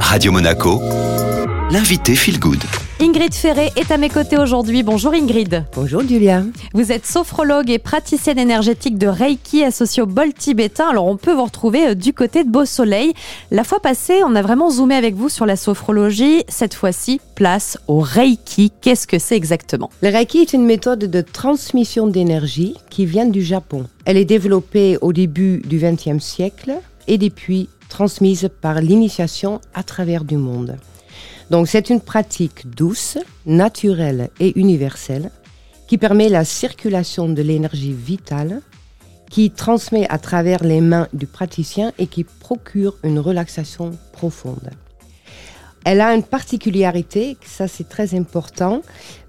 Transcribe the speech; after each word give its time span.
Radio 0.00 0.32
Monaco, 0.32 0.80
l'invité 1.70 2.14
Feel 2.14 2.38
Good. 2.38 2.62
Ingrid 3.00 3.34
Ferré 3.34 3.70
est 3.76 3.90
à 3.90 3.98
mes 3.98 4.08
côtés 4.08 4.38
aujourd'hui. 4.38 4.82
Bonjour 4.82 5.12
Ingrid. 5.12 5.64
Bonjour 5.74 6.00
Julia. 6.00 6.42
Vous 6.72 6.92
êtes 6.92 7.04
sophrologue 7.04 7.70
et 7.70 7.78
praticienne 7.78 8.38
énergétique 8.38 8.96
de 8.96 9.06
Reiki 9.06 9.62
associée 9.62 10.02
au 10.02 10.06
bol 10.06 10.32
tibétain. 10.32 10.88
Alors 10.88 11.06
on 11.06 11.18
peut 11.18 11.34
vous 11.34 11.44
retrouver 11.44 11.88
euh, 11.88 11.94
du 11.94 12.14
côté 12.14 12.44
de 12.44 12.48
Beau 12.48 12.64
Soleil. 12.64 13.12
La 13.50 13.64
fois 13.64 13.80
passée, 13.80 14.22
on 14.24 14.34
a 14.34 14.40
vraiment 14.40 14.70
zoomé 14.70 14.94
avec 14.94 15.14
vous 15.14 15.28
sur 15.28 15.44
la 15.44 15.56
sophrologie. 15.56 16.42
Cette 16.48 16.74
fois-ci, 16.74 17.20
place 17.34 17.78
au 17.86 18.00
Reiki. 18.00 18.72
Qu'est-ce 18.80 19.06
que 19.06 19.18
c'est 19.18 19.36
exactement? 19.36 19.90
Le 20.02 20.08
Reiki 20.08 20.38
est 20.38 20.54
une 20.54 20.64
méthode 20.64 21.00
de 21.00 21.20
transmission 21.20 22.06
d'énergie 22.06 22.76
qui 22.88 23.04
vient 23.04 23.26
du 23.26 23.42
Japon. 23.42 23.86
Elle 24.06 24.16
est 24.16 24.24
développée 24.24 24.96
au 25.02 25.12
début 25.12 25.62
du 25.66 25.78
XXe 25.78 26.24
siècle 26.24 26.78
et 27.08 27.18
depuis 27.18 27.68
transmise 27.88 28.48
par 28.60 28.80
l'initiation 28.80 29.60
à 29.74 29.82
travers 29.82 30.24
du 30.24 30.36
monde. 30.36 30.76
Donc 31.50 31.68
c'est 31.68 31.90
une 31.90 32.00
pratique 32.00 32.68
douce, 32.68 33.18
naturelle 33.44 34.30
et 34.40 34.58
universelle 34.58 35.30
qui 35.86 35.98
permet 35.98 36.28
la 36.28 36.44
circulation 36.44 37.28
de 37.28 37.42
l'énergie 37.42 37.92
vitale, 37.92 38.60
qui 39.30 39.50
transmet 39.50 40.08
à 40.08 40.18
travers 40.18 40.64
les 40.64 40.80
mains 40.80 41.08
du 41.12 41.26
praticien 41.26 41.92
et 41.98 42.06
qui 42.06 42.24
procure 42.24 42.96
une 43.04 43.18
relaxation 43.18 43.92
profonde. 44.12 44.70
Elle 45.84 46.00
a 46.00 46.14
une 46.14 46.24
particularité, 46.24 47.36
ça 47.44 47.68
c'est 47.68 47.88
très 47.88 48.16
important, 48.16 48.82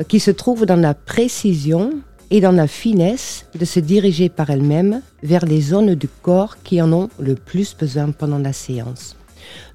euh, 0.00 0.02
qui 0.02 0.18
se 0.18 0.32
trouve 0.32 0.66
dans 0.66 0.80
la 0.80 0.94
précision 0.94 1.92
et 2.30 2.40
dans 2.40 2.52
la 2.52 2.66
finesse 2.66 3.46
de 3.58 3.64
se 3.64 3.80
diriger 3.80 4.28
par 4.28 4.50
elle-même 4.50 5.02
vers 5.22 5.44
les 5.44 5.60
zones 5.60 5.94
du 5.94 6.08
corps 6.08 6.56
qui 6.62 6.80
en 6.80 6.92
ont 6.92 7.08
le 7.18 7.34
plus 7.34 7.76
besoin 7.76 8.12
pendant 8.12 8.38
la 8.38 8.52
séance. 8.52 9.16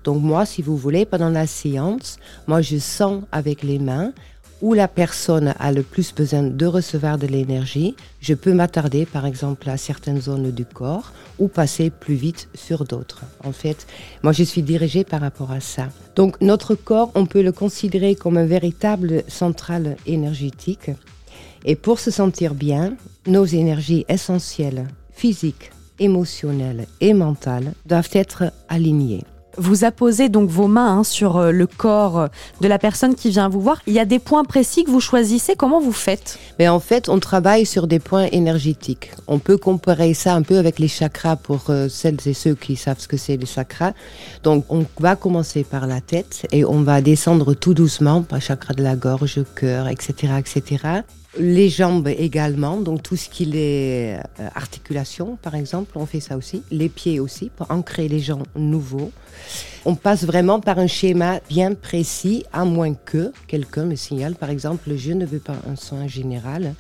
Donc 0.04 0.22
moi, 0.22 0.46
si 0.46 0.62
vous 0.62 0.78
voulez, 0.78 1.06
pendant 1.06 1.30
la 1.30 1.48
séance, 1.48 2.18
moi 2.48 2.62
je 2.62 2.78
sens 2.78 3.24
avec 3.32 3.64
les 3.64 3.80
mains 3.80 4.14
où 4.62 4.74
la 4.74 4.88
personne 4.88 5.54
a 5.60 5.72
le 5.72 5.84
plus 5.84 6.14
besoin 6.14 6.44
de 6.44 6.66
recevoir 6.66 7.18
de 7.18 7.28
l'énergie. 7.28 7.96
Je 8.22 8.34
peux 8.34 8.54
m'attarder 8.54 9.06
par 9.06 9.26
exemple 9.26 9.70
à 9.70 9.78
certaines 9.78 10.22
zones 10.22 10.52
du 10.52 10.66
corps 10.66 11.12
ou 11.40 11.48
passer 11.48 11.90
plus 11.90 12.16
vite 12.16 12.48
sur 12.54 12.86
d'autres. 12.86 13.24
En 13.44 13.52
fait, 13.52 13.86
moi 14.24 14.32
je 14.32 14.44
suis 14.44 14.62
dirigée 14.62 15.04
par 15.04 15.22
rapport 15.22 15.52
à 15.52 15.60
ça. 15.60 15.90
Donc 16.16 16.40
notre 16.40 16.74
corps, 16.74 17.12
on 17.16 17.26
peut 17.26 17.44
le 17.44 17.52
considérer 17.52 18.16
comme 18.16 18.38
un 18.38 18.46
véritable 18.46 19.24
central 19.28 19.98
énergétique. 20.06 20.92
Et 21.64 21.76
pour 21.76 22.00
se 22.00 22.12
sentir 22.12 22.54
bien, 22.54 22.96
nos 23.28 23.46
énergies 23.46 24.06
essentielles, 24.10 24.88
physiques, 25.12 25.72
émotionnelles 26.00 26.88
et 27.02 27.14
mentales, 27.14 27.74
doivent 27.86 28.10
être 28.14 28.52
alignées. 28.68 29.24
Vous 29.58 29.86
apposez 29.86 30.28
donc 30.28 30.50
vos 30.50 30.68
mains 30.68 31.00
hein, 31.00 31.04
sur 31.04 31.38
euh, 31.38 31.52
le 31.52 31.66
corps 31.66 32.28
de 32.60 32.68
la 32.68 32.78
personne 32.78 33.16
qui 33.16 33.30
vient 33.30 33.48
vous 33.48 33.62
voir. 33.62 33.82
Il 33.88 33.94
y 33.94 34.00
a 34.00 34.06
des 34.06 34.20
points 34.20 34.44
précis 34.44 34.84
que 34.84 34.92
vous 34.92 35.00
choisissez. 35.00 35.56
Comment 35.56 35.80
vous 35.80 35.94
faites? 35.94 36.38
Mais 36.60 36.68
en 36.68 36.80
fait, 36.82 37.08
on 37.08 37.20
travaille 37.20 37.66
sur 37.66 37.88
des 37.88 38.00
points 38.00 38.28
énergétiques. 38.32 39.12
On 39.28 39.40
peut 39.40 39.58
comparer 39.58 40.14
ça 40.14 40.34
un 40.34 40.42
peu 40.42 40.58
avec 40.58 40.78
les 40.78 40.90
chakras 40.90 41.38
pour 41.38 41.70
euh, 41.70 41.88
celles 41.88 42.18
et 42.26 42.34
ceux 42.34 42.56
qui 42.56 42.76
savent 42.76 43.00
ce 43.00 43.08
que 43.08 43.18
c'est 43.18 43.38
les 43.38 43.46
chakras. 43.46 43.94
Donc, 44.44 44.66
on 44.70 44.86
va 45.00 45.16
commencer 45.16 45.64
par 45.64 45.88
la 45.88 46.02
tête 46.02 46.48
et 46.52 46.66
on 46.66 46.82
va 46.82 47.02
descendre 47.02 47.54
tout 47.54 47.74
doucement 47.74 48.24
par 48.24 48.42
chakra 48.42 48.74
de 48.74 48.84
la 48.84 48.96
gorge, 48.96 49.40
cœur, 49.56 49.88
etc., 49.88 50.34
etc. 50.38 51.04
Les 51.38 51.70
jambes 51.70 52.08
également, 52.08 52.78
donc 52.78 53.04
tout 53.04 53.18
ce 53.18 53.28
qui 53.30 53.44
est 53.58 54.18
euh, 54.40 54.48
articulation 54.56 55.38
par 55.42 55.56
exemple, 55.56 55.98
on 55.98 56.06
fait 56.06 56.20
ça 56.22 56.38
aussi. 56.38 56.64
Les 56.72 56.90
pieds 56.90 57.20
aussi, 57.20 57.52
pour 57.56 57.72
ancrer 57.72 58.08
les 58.08 58.20
gens 58.20 58.44
nouveaux. 58.56 59.12
On 59.88 59.94
passe 59.94 60.24
vraiment 60.24 60.60
par 60.60 60.80
un 60.80 60.88
schéma 60.88 61.42
bien 61.48 61.76
précis, 61.76 62.44
à 62.52 62.66
moins 62.66 62.96
que 62.96 63.32
quelqu'un 63.46 63.86
me 63.86 63.94
signale, 63.96 64.34
par 64.34 64.50
exemple, 64.50 64.96
je 64.96 65.12
ne 65.12 65.28
veux 65.28 65.38
pas 65.38 65.58
un 65.70 65.76
soin 65.76 66.08
général, 66.08 66.74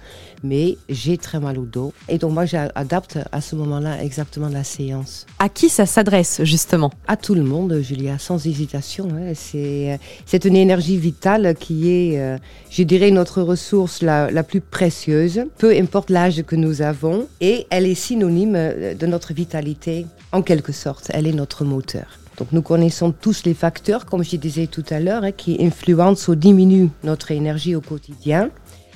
mais 0.43 0.79
j'ai 0.89 1.19
très 1.19 1.39
mal 1.39 1.59
au 1.59 1.65
dos. 1.65 1.93
Et 2.09 2.17
donc 2.17 2.33
moi, 2.33 2.45
j'adapte 2.45 3.19
à 3.31 3.41
ce 3.41 3.55
moment-là 3.57 4.01
exactement 4.01 4.49
la 4.49 4.63
séance. 4.63 5.27
À 5.37 5.49
qui 5.49 5.69
ça 5.69 5.85
s'adresse 5.85 6.41
justement? 6.43 6.89
À 7.07 7.15
tout 7.15 7.35
le 7.35 7.43
monde, 7.43 7.79
Julia, 7.79 8.17
sans 8.17 8.43
hésitation. 8.47 9.07
Hein. 9.11 9.33
C'est 9.35 10.45
une 10.45 10.55
énergie 10.55 10.97
vitale 10.97 11.53
qui 11.59 11.91
est, 11.91 12.19
euh, 12.19 12.39
je 12.71 12.81
dirais, 12.81 13.11
notre 13.11 13.43
ressource 13.43 14.01
la, 14.01 14.31
la 14.31 14.41
plus 14.41 14.61
précieuse, 14.61 15.43
peu 15.59 15.77
importe 15.77 16.09
l'âge 16.09 16.41
que 16.41 16.55
nous 16.55 16.81
avons, 16.81 17.27
et 17.39 17.67
elle 17.69 17.85
est 17.85 17.93
synonyme 17.93 18.95
de 18.99 19.05
notre 19.05 19.33
vitalité 19.33 20.07
en 20.31 20.41
quelque 20.41 20.71
sorte. 20.71 21.11
Elle 21.13 21.27
est 21.27 21.33
notre 21.33 21.65
moteur. 21.65 22.07
Donc 22.37 22.51
nous 22.51 22.61
connaissons 22.61 23.11
tous 23.11 23.43
les 23.45 23.53
facteurs, 23.53 24.05
comme 24.05 24.23
je 24.23 24.35
disais 24.35 24.67
tout 24.67 24.83
à 24.89 24.99
l'heure, 24.99 25.23
hein, 25.23 25.31
qui 25.31 25.57
influencent 25.63 26.31
ou 26.31 26.35
diminuent 26.35 26.89
notre 27.03 27.31
énergie 27.31 27.75
au 27.75 27.81
quotidien. 27.81 28.49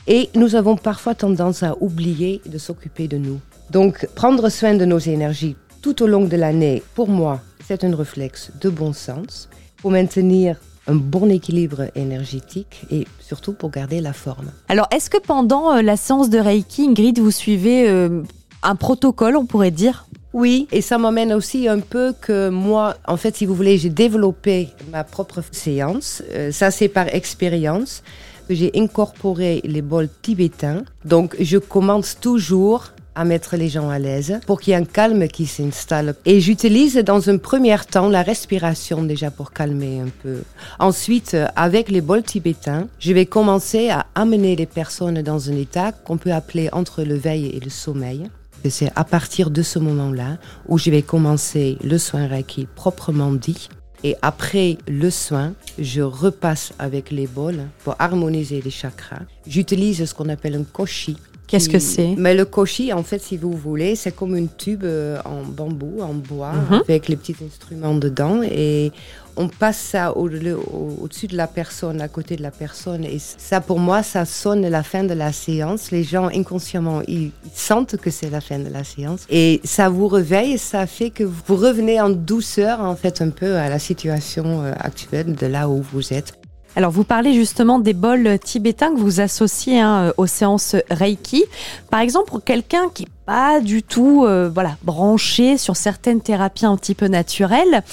Et 0.08 0.30
nous 0.36 0.56
avons 0.56 0.76
parfois 0.76 1.16
tendance 1.16 1.64
à 1.64 1.76
oublier 1.82 2.42
de 2.46 2.58
s'occuper 2.58 3.08
de 3.08 3.18
nous. 3.18 3.40
Donc 3.70 4.08
prendre 4.16 4.50
soin 4.50 4.74
de 4.74 4.86
nos 4.86 5.00
énergies 5.00 5.56
tout 5.82 6.04
au 6.04 6.08
long 6.08 6.26
de 6.26 6.36
l'année, 6.36 6.84
pour 6.96 7.08
moi, 7.08 7.40
c'est 7.66 7.84
un 7.84 7.96
réflexe 7.96 8.52
de 8.60 8.70
bon 8.70 8.92
sens 8.94 9.48
pour 9.78 9.92
maintenir 9.92 10.60
un 10.88 10.96
bon 10.96 11.30
équilibre 11.30 11.86
énergétique 11.96 12.82
et 12.90 13.06
surtout 13.20 13.54
pour 13.54 13.70
garder 13.70 14.02
la 14.02 14.12
forme. 14.12 14.52
Alors, 14.68 14.88
est-ce 14.92 15.10
que 15.10 15.20
pendant 15.20 15.72
euh, 15.72 15.82
la 15.82 15.96
séance 15.96 16.30
de 16.30 16.40
Reiki, 16.40 16.88
Ingrid, 16.88 17.20
vous 17.20 17.32
suivez 17.32 17.88
euh, 17.88 18.24
un 18.64 18.76
protocole, 18.76 19.38
on 19.38 19.46
pourrait 19.46 19.72
dire? 19.72 20.08
Oui, 20.34 20.68
et 20.72 20.82
ça 20.82 20.98
m'amène 21.00 21.34
aussi 21.34 21.68
un 21.68 21.80
peu 21.80 22.14
que 22.20 22.50
moi, 22.50 22.98
en 23.08 23.18
fait, 23.18 23.36
si 23.36 23.46
vous 23.46 23.56
voulez, 23.56 23.78
j'ai 23.80 23.90
développé 23.90 24.70
ma 24.92 25.04
propre 25.04 25.42
séance. 25.52 26.22
Euh, 26.32 26.52
ça, 26.52 26.70
c'est 26.70 26.88
par 26.88 27.08
expérience 27.14 28.04
que 28.48 28.54
j'ai 28.54 28.72
incorporé 28.76 29.62
les 29.64 29.82
bols 29.82 30.10
tibétains. 30.22 30.84
Donc, 31.04 31.36
je 31.40 31.58
commence 31.58 32.20
toujours 32.20 32.94
à 33.16 33.26
mettre 33.26 33.58
les 33.58 33.70
gens 33.70 33.90
à 33.90 33.98
l'aise 33.98 34.40
pour 34.46 34.62
qu'il 34.62 34.72
y 34.72 34.74
ait 34.74 34.80
un 34.80 34.86
calme 34.86 35.28
qui 35.28 35.48
s'installe. 35.48 36.16
Et 36.26 36.40
j'utilise 36.40 36.96
dans 36.98 37.30
un 37.30 37.38
premier 37.38 37.76
temps 37.92 38.08
la 38.08 38.22
respiration 38.22 39.04
déjà 39.04 39.32
pour 39.32 39.52
calmer 39.52 40.00
un 40.00 40.10
peu. 40.22 40.44
Ensuite, 40.78 41.36
avec 41.56 41.90
les 41.90 42.02
bols 42.02 42.24
tibétains, 42.24 42.88
je 43.00 43.14
vais 43.14 43.26
commencer 43.26 43.90
à 43.90 44.06
amener 44.16 44.56
les 44.56 44.68
personnes 44.68 45.22
dans 45.24 45.50
un 45.50 45.56
état 45.56 45.92
qu'on 45.92 46.18
peut 46.18 46.32
appeler 46.32 46.70
entre 46.72 47.04
le 47.04 47.16
veille 47.16 47.48
et 47.48 47.60
le 47.60 47.70
sommeil. 47.70 48.30
C'est 48.68 48.92
à 48.96 49.04
partir 49.04 49.50
de 49.50 49.62
ce 49.62 49.80
moment-là 49.80 50.38
où 50.68 50.78
je 50.78 50.90
vais 50.92 51.02
commencer 51.02 51.78
le 51.84 51.98
soin 51.98 52.28
Reiki 52.28 52.68
proprement 52.76 53.32
dit. 53.32 53.70
Et 54.04 54.16
après 54.22 54.78
le 54.88 55.10
soin, 55.10 55.54
je 55.78 56.02
repasse 56.02 56.74
avec 56.80 57.12
les 57.12 57.28
bols 57.28 57.68
pour 57.84 57.96
harmoniser 58.00 58.62
les 58.62 58.70
chakras. 58.70 59.24
J'utilise 59.46 60.06
ce 60.06 60.14
qu'on 60.14 60.30
appelle 60.30 60.56
un 60.56 60.64
koshi. 60.64 61.18
Qu'est-ce 61.50 61.68
que 61.70 61.80
c'est? 61.80 62.16
Mais 62.16 62.36
le 62.36 62.46
koshi, 62.46 62.94
en 62.94 63.02
fait, 63.02 63.20
si 63.20 63.36
vous 63.36 63.54
voulez, 63.54 63.96
c'est 63.96 64.12
comme 64.12 64.36
une 64.36 64.50
tube 64.50 64.84
euh, 64.84 65.18
en 65.26 65.42
bambou, 65.42 66.00
en 66.02 66.14
bois, 66.14 66.54
mhm. 66.54 66.82
avec 66.88 67.08
les 67.08 67.16
petits 67.16 67.36
instruments 67.44 67.96
dedans. 67.96 68.42
Et 68.44 68.92
on 69.36 69.48
passe 69.48 69.78
ça 69.78 70.16
au-dessus 70.16 71.28
de 71.28 71.36
la 71.36 71.48
personne, 71.48 72.02
à 72.02 72.08
côté 72.08 72.36
de 72.36 72.44
la 72.44 72.52
personne. 72.52 73.04
Et 73.04 73.18
ça, 73.20 73.62
pour 73.62 73.80
moi, 73.80 74.04
ça 74.04 74.26
sonne 74.26 74.68
la 74.68 74.84
fin 74.84 75.04
de 75.04 75.14
la 75.16 75.32
séance. 75.32 75.90
Les 75.90 76.04
gens, 76.04 76.28
inconsciemment, 76.28 77.02
ils, 77.08 77.32
sentent 77.56 77.98
que 77.98 78.12
c'est 78.12 78.30
la 78.30 78.42
fin 78.42 78.60
de 78.60 78.70
la 78.70 78.84
séance. 78.84 79.26
Et 79.30 79.60
ça 79.64 79.90
vous 79.90 80.08
réveille, 80.08 80.60
ça 80.60 80.86
fait 80.86 81.10
que 81.10 81.24
vous 81.24 81.56
revenez 81.56 82.00
en 82.00 82.10
douceur, 82.10 82.82
en 82.82 82.96
fait, 82.96 83.22
un 83.22 83.30
peu 83.30 83.56
à 83.56 83.70
la 83.70 83.80
situation 83.80 84.62
euh, 84.62 84.74
actuelle 84.78 85.34
de 85.34 85.48
là 85.48 85.68
où 85.68 85.82
vous 85.94 86.14
êtes. 86.14 86.39
Alors, 86.76 86.92
vous 86.92 87.04
parlez 87.04 87.34
justement 87.34 87.80
des 87.80 87.94
bols 87.94 88.38
tibétains 88.40 88.94
que 88.94 89.00
vous 89.00 89.20
associez 89.20 89.80
hein, 89.80 90.14
aux 90.18 90.28
séances 90.28 90.76
Reiki. 90.90 91.44
Par 91.90 92.00
exemple, 92.00 92.30
pour 92.30 92.44
quelqu'un 92.44 92.90
qui 92.94 93.04
n'est 93.04 93.10
pas 93.26 93.60
du 93.60 93.84
tout 93.84 94.26
euh, 94.26 94.50
voilà, 94.54 94.78
branché 94.84 95.58
sur 95.58 95.76
certaines 95.76 96.22
thérapies 96.22 96.66
un 96.66 96.78
petit 96.78 96.96
peu 96.96 97.08
naturelles, 97.08 97.84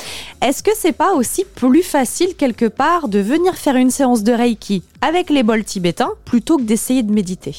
est-ce 0.43 0.63
que 0.63 0.71
c'est 0.77 0.93
pas 0.93 1.15
aussi 1.15 1.45
plus 1.45 1.83
facile 1.83 2.35
quelque 2.37 2.67
part 2.67 3.09
de 3.09 3.19
venir 3.19 3.55
faire 3.55 3.77
une 3.77 3.91
séance 3.91 4.23
de 4.23 4.33
Reiki 4.33 4.83
avec 5.01 5.31
les 5.31 5.43
bols 5.43 5.65
tibétains 5.65 6.13
plutôt 6.25 6.59
que 6.59 6.63
d'essayer 6.63 7.03
de 7.03 7.13
méditer? 7.13 7.57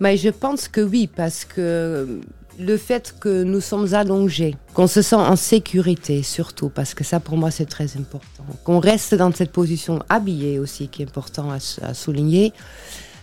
Mais 0.00 0.16
je 0.16 0.28
pense 0.28 0.68
que 0.68 0.80
oui, 0.80 1.08
parce 1.08 1.44
que 1.44 2.20
le 2.58 2.76
fait 2.76 3.14
que 3.20 3.44
nous 3.44 3.60
sommes 3.60 3.94
allongés, 3.94 4.56
qu'on 4.74 4.86
se 4.86 5.02
sent 5.02 5.16
en 5.16 5.36
sécurité 5.36 6.22
surtout, 6.22 6.68
parce 6.68 6.94
que 6.94 7.04
ça 7.04 7.20
pour 7.20 7.36
moi 7.36 7.50
c'est 7.50 7.66
très 7.66 7.96
important, 7.96 8.44
qu'on 8.64 8.80
reste 8.80 9.14
dans 9.14 9.32
cette 9.32 9.52
position 9.52 10.00
habillée 10.08 10.58
aussi, 10.58 10.88
qui 10.88 11.02
est 11.02 11.06
important 11.06 11.50
à, 11.50 11.94
souligner. 11.94 12.52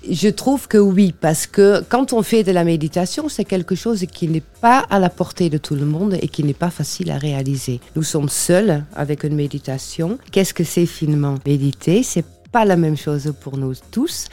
Je 0.10 0.30
trouve 0.30 0.68
que 0.68 0.78
oui, 0.78 1.14
parce 1.20 1.48
que 1.48 1.84
quand 1.90 2.14
on 2.14 2.22
fait 2.22 2.44
de 2.44 2.52
la 2.52 2.64
méditation, 2.64 3.28
c'est 3.28 3.44
quelque 3.44 3.74
chose 3.74 4.06
qui 4.06 4.28
n'est 4.28 4.44
pas 4.62 4.86
à 4.92 5.00
la 5.00 5.10
portée 5.10 5.50
de 5.50 5.58
tout 5.58 5.74
le 5.74 5.86
monde 5.86 6.16
et 6.22 6.28
qui 6.28 6.44
n'est 6.44 6.54
pas 6.54 6.70
facile 6.70 7.10
à 7.10 7.18
réaliser. 7.18 7.80
Nous 7.96 8.04
sommes 8.04 8.30
seuls 8.30 8.84
avec 8.96 9.24
une 9.24 9.36
méditation. 9.36 10.20
Qu'est-ce 10.32 10.54
que 10.54 10.64
c'est 10.64 10.86
finement 10.86 11.36
méditer? 11.44 12.04
C'est 12.04 12.26
pas 12.52 12.66
la 12.66 12.76
même 12.76 12.98
chose 12.98 13.34
pour 13.42 13.58
nous 13.58 13.74
tous. 13.90 14.28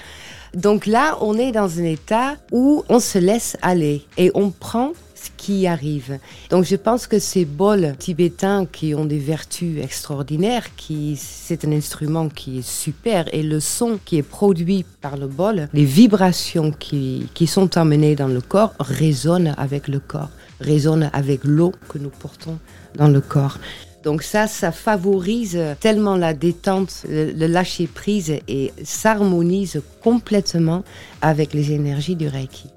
Donc 0.54 0.86
là, 0.86 1.16
on 1.20 1.38
est 1.38 1.52
dans 1.52 1.78
un 1.78 1.84
état 1.84 2.36
où 2.50 2.84
on 2.88 3.00
se 3.00 3.18
laisse 3.18 3.56
aller 3.62 4.04
et 4.18 4.30
on 4.34 4.50
prend 4.50 4.92
ce 5.14 5.30
qui 5.36 5.66
arrive. 5.66 6.18
Donc 6.50 6.64
je 6.64 6.76
pense 6.76 7.06
que 7.06 7.18
ces 7.18 7.44
bols 7.44 7.94
tibétains 7.98 8.66
qui 8.66 8.94
ont 8.94 9.04
des 9.04 9.18
vertus 9.18 9.82
extraordinaires, 9.82 10.74
qui 10.76 11.16
c'est 11.16 11.64
un 11.64 11.72
instrument 11.72 12.28
qui 12.28 12.58
est 12.58 12.68
super 12.68 13.32
et 13.32 13.42
le 13.42 13.60
son 13.60 13.98
qui 14.04 14.18
est 14.18 14.22
produit 14.22 14.84
par 15.00 15.16
le 15.16 15.28
bol, 15.28 15.68
les 15.72 15.84
vibrations 15.84 16.70
qui, 16.72 17.28
qui 17.34 17.46
sont 17.46 17.78
emmenées 17.78 18.16
dans 18.16 18.28
le 18.28 18.40
corps 18.40 18.74
résonnent 18.80 19.54
avec 19.56 19.88
le 19.88 20.00
corps, 20.00 20.30
résonnent 20.60 21.10
avec 21.12 21.44
l'eau 21.44 21.72
que 21.88 21.98
nous 21.98 22.10
portons 22.10 22.58
dans 22.96 23.08
le 23.08 23.20
corps. 23.20 23.58
Donc 24.02 24.22
ça, 24.22 24.46
ça 24.46 24.72
favorise 24.72 25.58
tellement 25.80 26.16
la 26.16 26.34
détente, 26.34 27.04
le, 27.08 27.32
le 27.32 27.46
lâcher 27.46 27.86
prise 27.86 28.34
et 28.48 28.72
s'harmonise 28.82 29.82
complètement 30.02 30.82
avec 31.20 31.54
les 31.54 31.72
énergies 31.72 32.16
du 32.16 32.28
Reiki. 32.28 32.68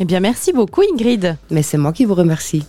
Eh 0.00 0.04
bien, 0.04 0.20
merci 0.20 0.52
beaucoup 0.52 0.82
Ingrid. 0.92 1.36
Mais 1.50 1.62
c'est 1.62 1.78
moi 1.78 1.92
qui 1.92 2.04
vous 2.04 2.14
remercie. 2.14 2.64